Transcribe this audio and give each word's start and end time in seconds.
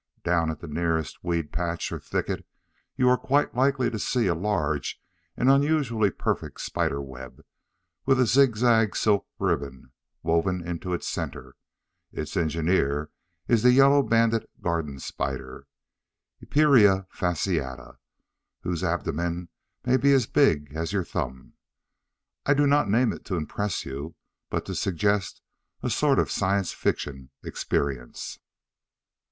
Down 0.23 0.49
at 0.49 0.61
the 0.61 0.67
nearest 0.67 1.23
weed 1.23 1.51
patch 1.51 1.91
or 1.91 1.99
thicket 1.99 2.43
you 2.97 3.07
are 3.07 3.19
quite 3.19 3.53
likely 3.53 3.87
to 3.91 3.99
see 3.99 4.25
a 4.25 4.33
large 4.33 4.99
and 5.37 5.47
unusually 5.47 6.09
perfect 6.09 6.59
spider 6.61 6.99
web 6.99 7.43
with 8.07 8.19
a 8.19 8.25
zig 8.25 8.55
zag 8.55 8.95
silk 8.95 9.27
ribbon 9.37 9.91
woven 10.23 10.67
into 10.67 10.93
its 10.95 11.07
center. 11.07 11.55
Its 12.11 12.35
engineer 12.35 13.11
is 13.47 13.61
the 13.61 13.73
yellow 13.73 14.01
banded 14.01 14.47
garden 14.59 14.97
spider 14.99 15.67
(Epeira 16.41 17.05
Fasciata) 17.13 17.99
whose 18.61 18.83
abdomen 18.83 19.49
may 19.85 19.97
be 19.97 20.13
as 20.13 20.25
big 20.25 20.71
as 20.73 20.91
your 20.91 21.03
thumb. 21.03 21.53
I 22.47 22.55
do 22.55 22.65
not 22.65 22.89
name 22.89 23.13
it 23.13 23.23
to 23.25 23.35
impress 23.35 23.85
you, 23.85 24.15
but 24.49 24.65
to 24.65 24.73
suggest 24.73 25.43
a 25.83 25.91
sort 25.91 26.17
of 26.17 26.31
science 26.31 26.71
fiction 26.73 27.29
experience. 27.43 28.39